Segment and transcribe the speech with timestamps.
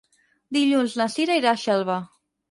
[0.55, 1.99] Dilluns na Cira irà a Xelva.